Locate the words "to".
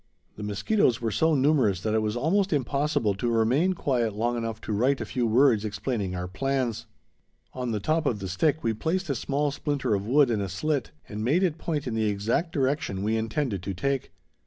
3.13-3.29, 4.61-4.73, 13.61-13.75